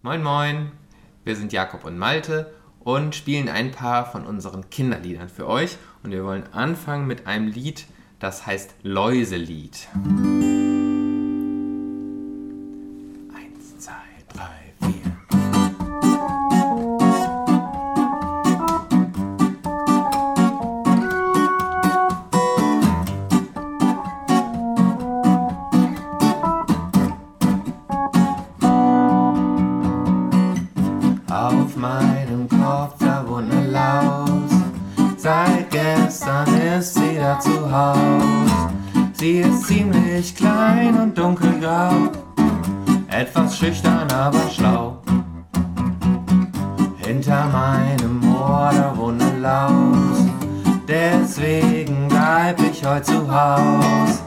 Moin 0.00 0.22
Moin, 0.22 0.70
wir 1.24 1.34
sind 1.34 1.52
Jakob 1.52 1.84
und 1.84 1.98
Malte 1.98 2.54
und 2.78 3.16
spielen 3.16 3.48
ein 3.48 3.72
paar 3.72 4.06
von 4.06 4.26
unseren 4.26 4.70
Kinderliedern 4.70 5.28
für 5.28 5.48
euch. 5.48 5.76
Und 6.04 6.12
wir 6.12 6.22
wollen 6.22 6.44
anfangen 6.52 7.08
mit 7.08 7.26
einem 7.26 7.48
Lied, 7.48 7.84
das 8.20 8.46
heißt 8.46 8.76
Läuselied. 8.84 9.88
Dunkelgrau. 41.28 41.92
Etwas 43.10 43.58
schüchtern, 43.58 44.10
aber 44.12 44.48
schlau. 44.48 44.98
Hinter 46.96 47.46
meinem 47.46 48.34
Ohr 48.34 48.92
wohnt 48.96 49.22
eine 49.22 49.40
Laus. 49.40 50.18
Deswegen 50.86 52.08
bleib 52.08 52.60
ich 52.62 52.84
heute 52.84 53.02
zu 53.02 53.30
Haus. 53.30 54.22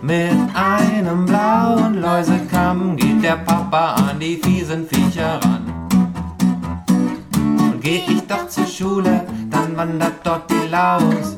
Mit 0.00 0.32
einem 0.54 1.26
blauen 1.26 2.00
Läusekamm 2.00 2.96
geht 2.96 3.22
der 3.22 3.36
Papa 3.36 3.96
an 4.08 4.18
die 4.18 4.36
fiesen 4.36 4.86
Viecher 4.88 5.40
ran. 5.42 5.64
Und 7.58 7.80
geh 7.82 8.02
ich 8.08 8.26
doch 8.26 8.48
zur 8.48 8.66
Schule, 8.66 9.26
dann 9.50 9.76
wandert 9.76 10.24
dort 10.24 10.50
die 10.50 10.68
Laus. 10.70 11.36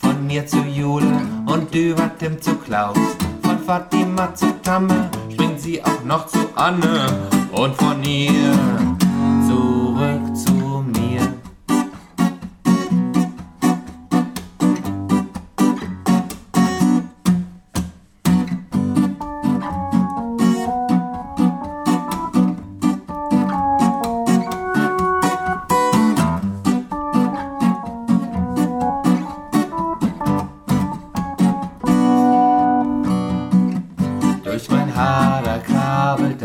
Von 0.00 0.26
mir 0.26 0.46
zu 0.46 0.60
Jule 0.60 1.20
und 1.46 1.74
über 1.74 2.10
Tim 2.18 2.40
zu 2.40 2.54
Klaus. 2.54 3.23
Fatima 3.66 4.34
zu 4.34 4.60
Tamme 4.62 5.10
springt 5.32 5.60
sie 5.60 5.82
auch 5.82 6.04
noch 6.04 6.26
zu 6.26 6.38
Anne. 6.54 7.08
Und 7.52 7.74
von 7.76 8.02
ihr 8.02 8.52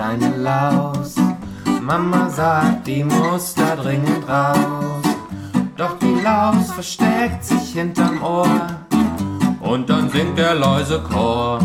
eine 0.09 0.35
Laus. 0.38 1.15
Mama 1.81 2.29
sagt, 2.29 2.88
die 2.88 3.03
muss 3.03 3.53
da 3.53 3.75
dringend 3.75 4.27
raus. 4.27 5.05
Doch 5.77 5.99
die 5.99 6.19
Laus 6.23 6.71
versteckt 6.71 7.43
sich 7.43 7.73
hinterm 7.73 8.21
Ohr. 8.23 8.49
Und 9.61 9.89
dann 9.89 10.09
singt 10.09 10.38
der 10.38 10.55
Läusechor. 10.55 11.59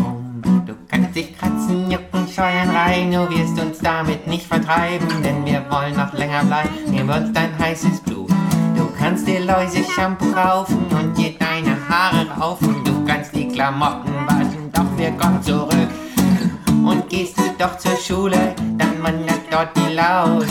Du 0.67 0.73
kannst 0.87 1.15
dich 1.15 1.35
kratzen, 1.35 1.89
jucken, 1.89 2.27
scheuern 2.27 2.69
rein, 2.69 3.11
du 3.11 3.27
wirst 3.31 3.59
uns 3.59 3.79
damit 3.79 4.27
nicht 4.27 4.45
vertreiben, 4.45 5.07
denn 5.23 5.43
wir 5.43 5.65
wollen 5.71 5.95
noch 5.95 6.13
länger 6.13 6.43
bleiben, 6.43 6.69
nehmen 6.87 7.09
uns 7.09 7.33
dein 7.33 7.57
heißes 7.57 8.01
Blut. 8.01 8.29
Du 8.75 8.87
kannst 8.99 9.27
dir 9.27 9.39
Läuse-Shampoo 9.39 10.31
kaufen 10.33 10.85
und 10.91 11.17
dir 11.17 11.33
deine 11.39 11.77
Haare 11.89 12.27
raufen, 12.39 12.83
du 12.83 13.05
kannst 13.05 13.35
die 13.35 13.47
Klamotten 13.47 14.13
waschen, 14.27 14.71
doch 14.71 14.97
wir 14.97 15.11
kommen 15.13 15.41
zurück. 15.41 15.89
Gehst 17.17 17.37
du 17.37 17.43
doch 17.57 17.77
zur 17.77 17.95
Schule, 17.95 18.53
dann 18.77 19.01
wandert 19.01 19.43
dort 19.49 19.69
die 19.77 19.93
Laus. 19.93 20.49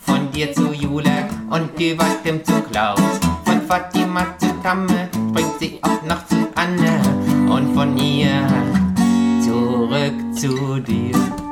Von 0.00 0.30
dir 0.32 0.52
zu 0.52 0.74
Jule 0.74 1.30
und 1.48 1.80
über 1.80 2.04
Tim 2.22 2.44
zu 2.44 2.60
Klaus. 2.70 3.00
Von 3.46 3.62
Fatima 3.62 4.26
zu 4.36 4.48
Tamme 4.62 5.08
springt 5.30 5.58
sie 5.58 5.78
auch 5.80 6.02
noch 6.02 6.26
zu 6.26 6.46
Anne. 6.56 7.00
Und 7.50 7.74
von 7.74 7.96
ihr 7.96 8.46
zurück 9.42 10.36
zu 10.36 10.78
dir. 10.80 11.43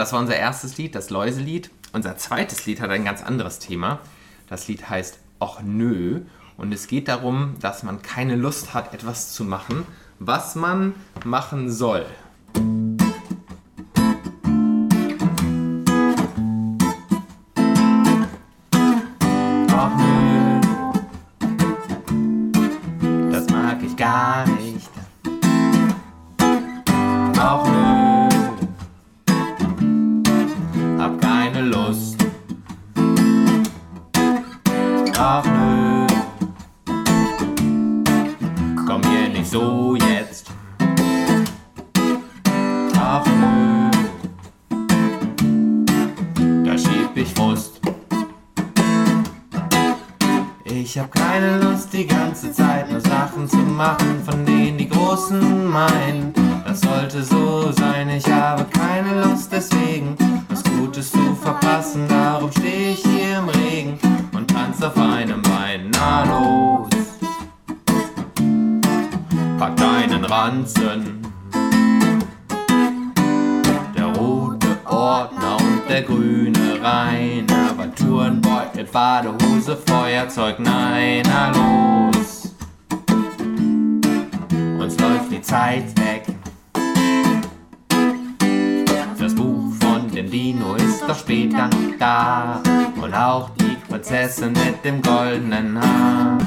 Das 0.00 0.14
war 0.14 0.20
unser 0.20 0.36
erstes 0.36 0.78
Lied, 0.78 0.94
das 0.94 1.10
Läuselied. 1.10 1.70
Unser 1.92 2.16
zweites 2.16 2.64
Lied 2.64 2.80
hat 2.80 2.88
ein 2.88 3.04
ganz 3.04 3.22
anderes 3.22 3.58
Thema. 3.58 3.98
Das 4.48 4.66
Lied 4.66 4.88
heißt 4.88 5.18
Och 5.40 5.60
nö. 5.62 6.22
Und 6.56 6.72
es 6.72 6.86
geht 6.86 7.06
darum, 7.08 7.56
dass 7.60 7.82
man 7.82 8.00
keine 8.00 8.34
Lust 8.34 8.72
hat, 8.72 8.94
etwas 8.94 9.32
zu 9.32 9.44
machen, 9.44 9.86
was 10.18 10.54
man 10.54 10.94
machen 11.24 11.70
soll. 11.70 12.06
Machen, 53.80 54.22
von 54.26 54.44
denen 54.44 54.76
die 54.76 54.88
Großen 54.90 55.66
meinen. 55.66 56.34
Das 56.66 56.82
sollte 56.82 57.22
so 57.22 57.72
sein, 57.72 58.10
ich 58.10 58.30
habe 58.30 58.66
keine 58.66 59.22
Lust 59.22 59.50
deswegen, 59.50 60.18
was 60.50 60.62
Gutes 60.64 61.10
zu 61.10 61.34
verpassen. 61.34 62.06
Darum 62.06 62.52
steh 62.52 62.92
ich 62.92 63.02
hier 63.02 63.38
im 63.38 63.48
Regen 63.48 63.98
und 64.36 64.50
tanz 64.50 64.82
auf 64.82 64.98
einem 64.98 65.40
Bein. 65.40 65.90
Na 65.94 66.24
los, 66.24 66.90
pack 69.58 69.74
deinen 69.76 70.26
Ranzen. 70.26 71.22
Der 73.96 74.08
rote 74.14 74.76
Ordner 74.84 75.56
und 75.56 75.88
der 75.88 76.02
grüne 76.02 76.78
Rainer. 76.82 77.70
Aber 77.70 77.94
Turnbeutel, 77.94 78.84
Badehose, 78.92 79.78
Feuerzeug, 79.86 80.58
nein, 80.58 81.22
na 81.24 81.48
los. 81.48 82.19
Die 85.30 85.40
Zeit 85.40 85.84
weg. 85.98 86.24
Das 89.18 89.34
Buch 89.34 89.72
von 89.80 90.10
dem 90.10 90.30
Dino 90.30 90.74
ist 90.74 91.02
doch 91.06 91.18
später 91.18 91.68
noch 91.68 91.98
da. 91.98 92.60
Und 93.00 93.14
auch 93.14 93.50
die 93.50 93.76
Prinzessin 93.88 94.52
mit 94.52 94.84
dem 94.84 95.00
goldenen 95.00 95.80
Haar. 95.80 96.38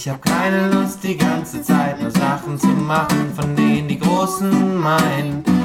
Ich 0.00 0.08
hab 0.08 0.22
keine 0.22 0.70
Lust 0.70 1.04
die 1.04 1.14
ganze 1.14 1.62
Zeit 1.62 2.00
nur 2.00 2.10
Sachen 2.10 2.58
zu 2.58 2.68
machen, 2.68 3.29
von 4.38 4.50
denen 4.82 5.59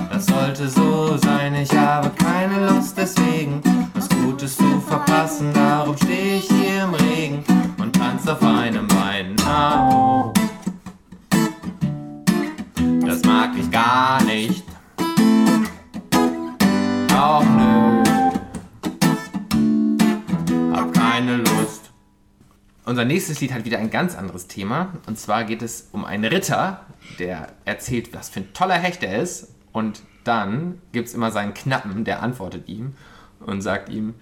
unser 22.95 23.03
nächstes 23.03 23.41
Lied 23.41 23.51
hat 23.51 23.65
wieder 23.65 23.77
ein 23.77 23.89
ganz 23.89 24.15
anderes 24.15 24.47
Thema. 24.47 24.93
Und 25.05 25.19
zwar 25.19 25.43
geht 25.43 25.61
es 25.61 25.89
um 25.91 26.05
einen 26.05 26.23
Ritter, 26.23 26.85
der 27.19 27.49
erzählt, 27.65 28.13
was 28.13 28.29
für 28.29 28.39
ein 28.39 28.53
toller 28.53 28.75
Hecht 28.75 29.03
er 29.03 29.21
ist. 29.21 29.49
Und 29.73 30.01
dann 30.23 30.79
gibt 30.93 31.09
es 31.09 31.13
immer 31.13 31.29
seinen 31.29 31.53
Knappen, 31.53 32.05
der 32.05 32.23
antwortet 32.23 32.69
ihm 32.69 32.93
und 33.41 33.61
sagt 33.61 33.89
ihm, 33.89 34.13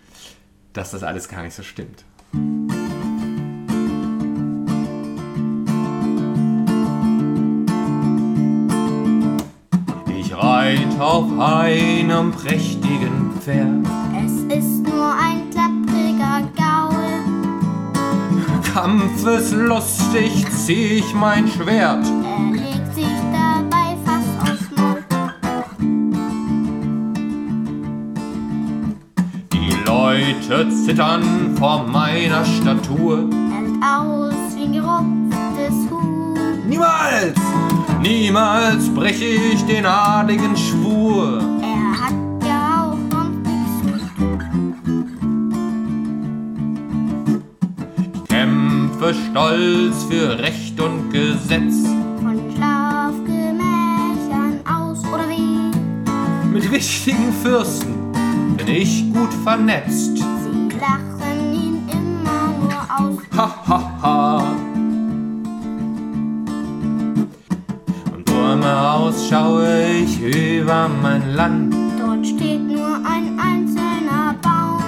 dass 0.74 0.90
das 0.90 1.04
alles 1.04 1.30
gar 1.30 1.44
nicht 1.44 1.54
so 1.54 1.62
stimmt. 1.62 2.04
Ich 10.18 10.36
reit 10.36 11.00
auf 11.00 11.40
einem 11.40 12.32
prächtigen 12.32 13.34
Pferd. 13.40 13.86
Es 14.26 14.58
ist 14.58 14.82
nur 14.82 15.14
ein 15.14 15.53
Kampfeslustig 18.74 20.48
zieh 20.50 20.98
ich 20.98 21.14
mein 21.14 21.48
Schwert. 21.48 22.04
Er 22.08 22.52
legt 22.52 22.96
sich 22.96 23.06
dabei 23.32 23.96
fast 24.04 24.34
aufs 24.42 24.68
Maul. 24.76 25.04
Die 29.54 29.76
Leute 29.86 30.70
zittern 30.72 31.56
vor 31.56 31.86
meiner 31.86 32.44
Statur. 32.44 33.30
Sieht 33.30 33.84
aus 33.84 34.56
wie 34.58 34.72
gerupftes 34.72 35.92
Huhn. 35.92 36.68
Niemals, 36.68 37.40
niemals 38.02 38.90
brech 38.96 39.22
ich 39.22 39.64
den 39.68 39.86
adligen 39.86 40.58
Schwur. 40.58 40.83
Stolz 49.14 50.04
für 50.10 50.40
Recht 50.40 50.80
und 50.80 51.12
Gesetz. 51.12 51.86
Von 52.22 52.40
Schlafgemächern 52.56 54.62
aus 54.66 55.00
oder 55.06 55.28
wie? 55.30 55.72
Mit 56.54 56.72
wichtigen 56.72 57.34
Fürsten 57.42 57.94
bin 58.58 58.68
ich 58.68 59.12
gut 59.14 59.34
vernetzt. 59.44 60.18
Sie 60.18 60.70
lachen 60.80 61.54
ihn 61.54 61.90
immer 61.92 62.48
nur 62.60 62.82
aus. 62.98 63.20
Ha 63.36 63.48
ha 63.68 63.80
ha. 64.02 64.54
Und 68.14 68.26
Turme 68.26 68.90
aus 68.92 69.28
schaue 69.30 69.84
ich 70.04 70.14
über 70.22 70.90
mein 71.02 71.36
Land. 71.36 71.74
Dort 72.00 72.26
steht 72.26 72.62
nur 72.62 72.96
ein 72.98 73.38
einzelner 73.40 74.36
Baum. 74.42 74.84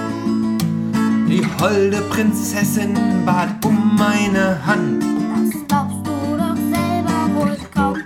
Die 1.28 1.44
holde 1.60 2.00
Prinzessin 2.02 2.94
bat 3.26 3.60
um 3.96 4.04
meine 4.04 4.64
Hand. 4.66 5.02
Das 5.02 5.66
glaubst 5.68 6.06
du 6.06 6.36
doch 6.36 6.56
selber 6.56 7.16
wohl 7.34 7.56
kaum. 7.74 7.96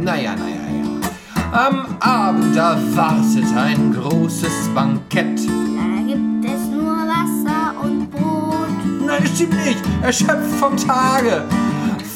Naja, 0.00 0.34
naja, 0.36 0.62
ja. 0.72 1.66
Am 1.66 1.96
Abend 2.00 2.56
erwartet 2.56 3.56
ein 3.56 3.92
großes 3.92 4.68
Bankett. 4.74 5.38
Da 5.46 6.02
gibt 6.06 6.44
es 6.44 6.66
nur 6.68 6.94
Wasser 6.94 7.74
und 7.82 8.10
Brot. 8.10 9.06
Nein, 9.06 9.22
das 9.22 9.34
stimmt 9.34 9.64
nicht. 9.64 9.82
Erschöpft 10.02 10.54
vom 10.58 10.76
Tage 10.76 11.44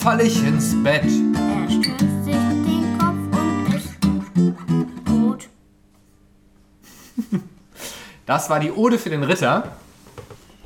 fall 0.00 0.20
ich 0.20 0.44
ins 0.44 0.74
Bett. 0.82 1.04
Er 1.04 1.70
stößt 1.70 2.24
sich 2.24 2.34
den 2.34 2.98
Kopf 2.98 3.24
und 3.32 3.74
ist 3.74 3.96
tot. 5.06 5.48
Das 8.26 8.50
war 8.50 8.60
die 8.60 8.70
Ode 8.70 8.98
für 8.98 9.10
den 9.10 9.22
Ritter. 9.22 9.72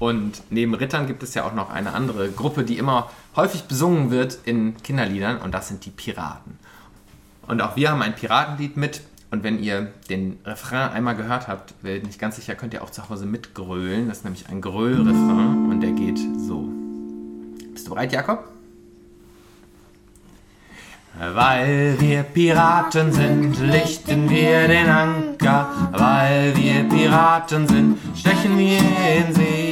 Und 0.03 0.43
neben 0.51 0.75
Rittern 0.75 1.07
gibt 1.07 1.23
es 1.23 1.33
ja 1.35 1.45
auch 1.45 1.55
noch 1.55 1.71
eine 1.71 1.93
andere 1.93 2.29
Gruppe, 2.33 2.65
die 2.65 2.77
immer 2.77 3.09
häufig 3.37 3.63
besungen 3.69 4.11
wird 4.11 4.37
in 4.45 4.77
Kinderliedern. 4.83 5.39
Und 5.41 5.53
das 5.55 5.69
sind 5.69 5.85
die 5.85 5.91
Piraten. 5.91 6.59
Und 7.47 7.63
auch 7.63 7.77
wir 7.77 7.93
haben 7.93 8.03
ein 8.03 8.17
Piratenlied 8.17 8.77
mit. 8.77 9.03
Und 9.31 9.45
wenn 9.45 9.63
ihr 9.63 9.93
den 10.11 10.41
Refrain 10.45 10.91
einmal 10.91 11.15
gehört 11.15 11.47
habt, 11.47 11.75
werdet 11.83 12.05
nicht 12.05 12.19
ganz 12.19 12.35
sicher, 12.35 12.57
könnt 12.57 12.75
ihr 12.75 12.83
auch 12.83 12.91
zu 12.91 13.09
Hause 13.09 13.27
mitgrölen. 13.27 14.09
Das 14.09 14.19
ist 14.19 14.25
nämlich 14.25 14.49
ein 14.49 14.61
Gröl-Refrain 14.61 15.71
und 15.71 15.81
der 15.81 15.93
geht 15.93 16.19
so. 16.19 16.69
Bist 17.73 17.87
du 17.87 17.91
bereit, 17.93 18.13
Jakob? 18.13 18.49
Weil 21.17 21.95
wir 22.01 22.25
Piraten 22.25 23.13
sind, 23.13 23.57
lichten 23.61 24.29
wir 24.29 24.67
den 24.67 24.89
Anker. 24.89 25.71
Weil 25.93 26.57
wir 26.57 26.89
Piraten 26.89 27.69
sind, 27.69 27.99
stechen 28.17 28.59
wir 28.59 28.79
in 28.79 29.33
See. 29.33 29.72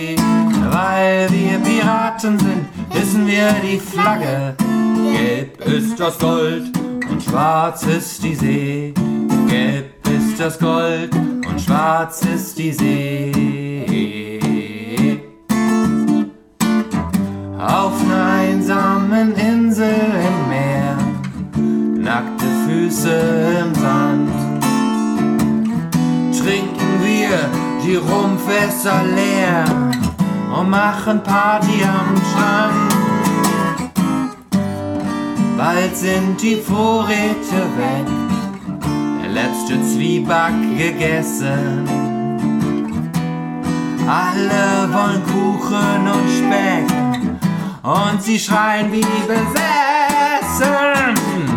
Weil 0.83 1.29
wir 1.31 1.59
Piraten 1.59 2.39
sind, 2.39 2.67
hissen 2.91 3.27
wir 3.27 3.55
die 3.63 3.79
Flagge. 3.79 4.55
Gelb 5.13 5.61
ist 5.67 6.01
das 6.01 6.19
Gold 6.19 6.73
und 7.11 7.23
schwarz 7.23 7.83
ist 7.83 8.23
die 8.25 8.35
See. 8.35 8.95
Gelb 9.47 9.93
ist 10.09 10.41
das 10.41 10.59
Gold 10.59 11.15
und 11.15 11.61
schwarz 11.61 12.23
ist 12.23 12.57
die 12.57 12.73
See. 12.73 13.31
Auf 17.59 17.93
einer 18.03 18.25
einsamen 18.41 19.35
Insel 19.35 20.01
im 20.29 20.49
Meer, 20.49 20.97
nackte 22.03 22.47
Füße 22.67 23.21
im 23.61 23.75
Sand. 23.75 24.31
Trinken 26.33 26.91
wir 27.05 27.39
die 27.85 27.97
Rumfässer 27.97 29.03
leer 29.15 29.90
und 30.59 30.71
machen 30.71 31.23
Party 31.23 31.83
am 31.85 32.17
Strand. 32.31 32.91
Bald 35.57 35.97
sind 35.97 36.41
die 36.41 36.57
Vorräte 36.57 37.61
weg, 37.77 38.07
der 39.23 39.31
letzte 39.31 39.83
Zwieback 39.83 40.55
gegessen. 40.77 41.87
Alle 44.09 44.89
wollen 44.93 45.23
Kuchen 45.27 46.09
und 46.09 46.29
Speck 46.39 46.91
und 47.83 48.23
sie 48.23 48.39
schreien 48.39 48.91
wie 48.91 49.01
besessen. 49.27 50.71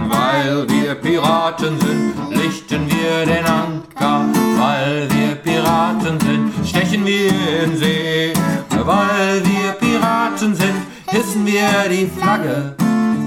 Weil 0.10 0.68
wir 0.70 0.96
Piraten 0.96 1.80
sind, 1.80 2.14
lichten 2.30 2.88
wir 2.88 3.26
den 3.26 3.46
Anker. 3.46 4.26
Weil 4.58 5.08
wir 5.12 5.36
Piraten 5.36 6.20
sind, 6.20 6.52
stechen 6.68 7.06
wir 7.06 7.32
in 7.64 7.78
See. 7.78 8.34
Weil 8.86 9.42
wir 9.46 9.72
Piraten 9.80 10.54
sind, 10.54 10.76
hissen 11.10 11.46
wir 11.46 11.90
die 11.90 12.06
Flagge. 12.06 12.76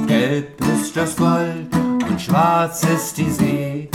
Gelb 0.06 0.60
ist 0.74 0.94
das 0.94 1.16
Gold 1.16 1.74
und 2.08 2.20
schwarz 2.20 2.84
ist 2.84 3.16
die 3.16 3.30
See. 3.30 3.88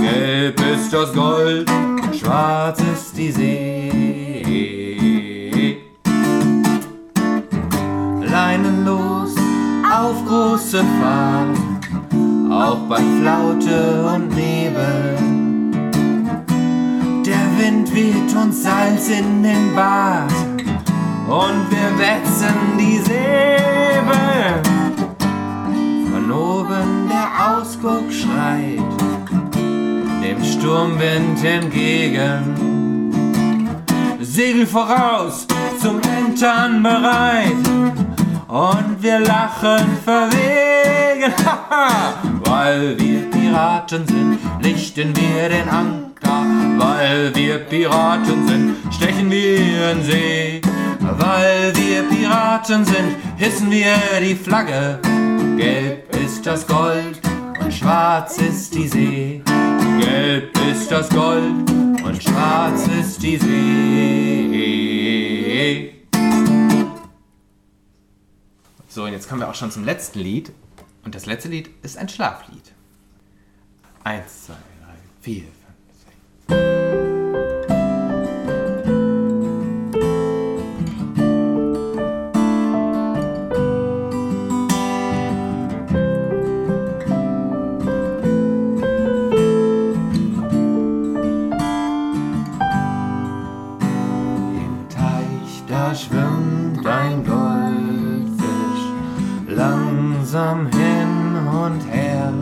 Gelb 0.00 0.58
ist 0.60 0.90
das 0.90 1.12
Gold 1.12 1.70
und 1.70 2.16
schwarz 2.16 2.80
ist 2.94 3.14
die 3.14 3.30
See. 3.30 3.92
Leinenlos 8.22 9.34
auf 9.92 10.24
große 10.26 10.82
Fahrt, 10.98 11.58
auch 12.50 12.78
bei 12.88 13.02
Flaute 13.20 14.02
und 14.14 14.34
Nebel. 14.34 15.18
Der 17.26 17.46
Wind 17.58 17.94
weht 17.94 18.34
uns 18.34 18.62
Salz 18.62 19.10
in 19.10 19.42
den 19.42 19.74
Bart 19.74 20.31
und 21.32 21.70
wir 21.70 21.98
wetzen 21.98 22.76
die 22.78 22.98
Säbel. 22.98 24.60
Von 26.10 26.30
oben 26.30 27.08
der 27.08 27.28
Ausguck 27.48 28.12
schreit, 28.12 28.78
dem 30.22 30.44
Sturmwind 30.44 31.42
entgegen. 31.42 33.10
Segel 34.20 34.66
voraus, 34.66 35.46
zum 35.80 36.00
Entern 36.02 36.82
bereit. 36.82 37.66
Und 38.48 38.96
wir 39.00 39.20
lachen 39.20 39.86
verwegen, 40.04 41.32
weil 42.44 42.98
wir 43.00 43.30
Piraten 43.30 44.06
sind, 44.06 44.38
lichten 44.60 45.14
wir 45.16 45.48
den 45.48 45.68
Anker. 45.70 46.44
Weil 46.76 47.34
wir 47.34 47.58
Piraten 47.58 48.46
sind, 48.46 48.76
stechen 48.92 49.30
wir 49.30 49.92
in 49.92 50.02
See. 50.02 50.61
Weil 51.18 51.74
wir 51.76 52.02
Piraten 52.04 52.84
sind, 52.84 53.16
hissen 53.36 53.70
wir 53.70 53.94
die 54.20 54.34
Flagge. 54.34 54.98
Gelb 55.56 56.14
ist 56.16 56.46
das 56.46 56.66
Gold 56.66 57.20
und 57.60 57.72
schwarz 57.72 58.38
ist 58.38 58.74
die 58.74 58.88
See. 58.88 59.42
Gelb 60.00 60.56
ist 60.70 60.90
das 60.90 61.08
Gold 61.10 61.70
und 62.04 62.22
schwarz 62.22 62.86
ist 62.88 63.22
die 63.22 63.36
See. 63.36 64.72
So, 68.88 69.04
und 69.04 69.12
jetzt 69.12 69.28
kommen 69.28 69.40
wir 69.40 69.48
auch 69.48 69.54
schon 69.54 69.70
zum 69.70 69.84
letzten 69.84 70.18
Lied. 70.20 70.52
Und 71.04 71.14
das 71.14 71.26
letzte 71.26 71.48
Lied 71.48 71.70
ist 71.82 71.96
ein 71.98 72.08
Schlaflied. 72.08 72.72
Eins, 74.04 74.46
zwei, 74.46 74.54
drei, 74.54 74.94
vier, 75.20 75.44
da 95.92 95.98
schwimmt 95.98 96.86
ein 96.86 97.22
Goldfisch 97.22 98.84
langsam 99.46 100.66
hin 100.68 101.36
und 101.64 101.80
her. 101.90 102.32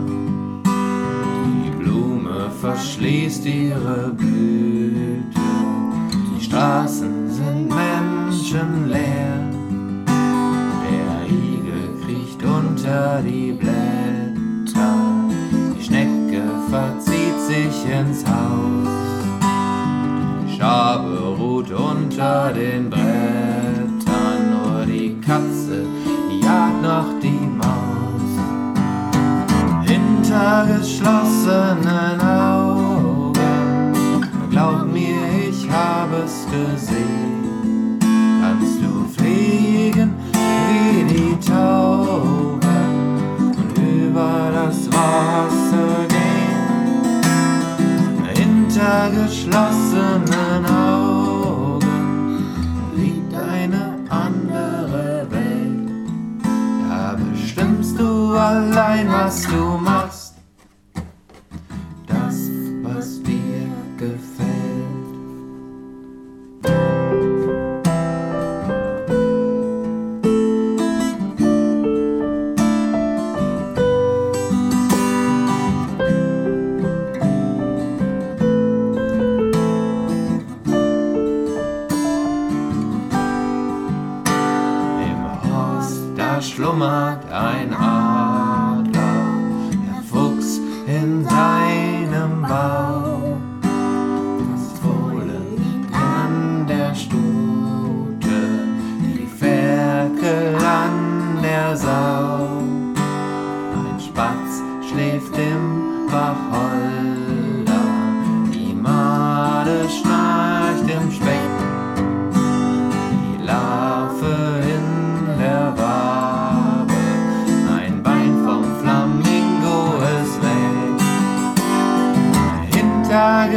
Die 1.45 1.71
Blume 1.83 2.49
verschließt 2.61 3.45
ihre 3.47 4.11
Blüte, 4.11 5.41
die 6.39 6.45
Straßen 6.45 7.29
sind 7.29 7.69
menschenleer. 7.69 9.51
Der 10.87 11.27
Igel 11.27 12.05
kriecht 12.05 12.43
unter 12.45 13.21
die 13.23 13.53
Blätter. 13.53 13.80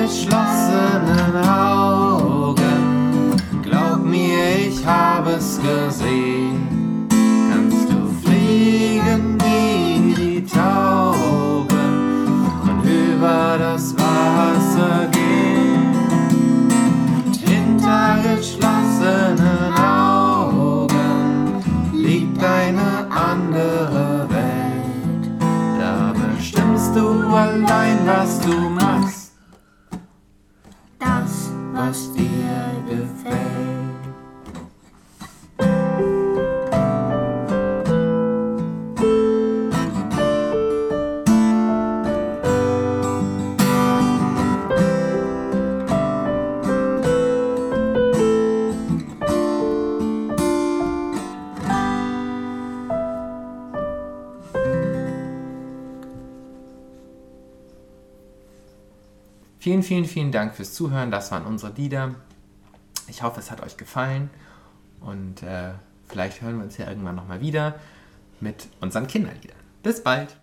Geschlossenen 0.03 1.35
Augen, 1.47 2.83
glaub 3.61 4.03
mir, 4.03 4.67
ich 4.67 4.85
habe 4.85 5.31
es 5.31 5.59
gesehen. 5.61 7.07
Kannst 7.49 7.87
du 7.89 7.99
fliegen 8.21 9.37
wie 9.41 10.13
die 10.13 10.45
Tauben 10.45 11.93
und 12.63 12.83
über 12.83 13.57
das 13.57 13.95
Wasser 13.95 15.07
gehen? 15.11 15.95
Hinter 17.45 18.17
geschlossenen 18.35 19.73
Augen 19.77 21.63
liegt 21.93 22.43
eine 22.43 23.07
andere 23.09 24.27
Welt. 24.29 25.25
Da 25.79 26.13
bestimmst 26.35 26.93
du 26.93 27.07
allein, 27.33 27.99
was 28.05 28.39
du 28.41 28.69
machst, 28.69 28.82
Vielen, 59.63 59.81
vielen, 59.81 60.03
vielen 60.03 60.33
Dank 60.33 60.55
fürs 60.55 60.73
Zuhören. 60.73 61.09
Das 61.09 61.31
waren 61.31 61.45
unsere 61.45 61.71
Lieder. 61.71 62.15
Ich 63.07 63.23
hoffe, 63.23 63.39
es 63.39 63.49
hat 63.49 63.63
euch 63.63 63.77
gefallen. 63.77 64.29
Und 64.99 65.41
äh, 65.41 65.71
vielleicht 66.09 66.41
hören 66.41 66.57
wir 66.57 66.65
uns 66.65 66.75
ja 66.75 66.89
irgendwann 66.89 67.15
nochmal 67.15 67.39
wieder 67.39 67.75
mit 68.41 68.67
unseren 68.81 69.07
Kinderliedern. 69.07 69.55
Bis 69.81 70.03
bald! 70.03 70.35